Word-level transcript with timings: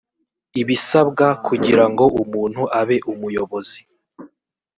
ibisabwa 0.61 1.27
kugira 1.45 1.85
ngo 1.91 2.05
umuntu 2.21 2.61
abe 2.79 2.97
umuyobozi 3.11 3.79